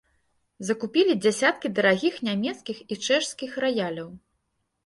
[0.69, 4.09] Закупілі дзясяткі дарагіх нямецкіх і чэшскіх раяляў.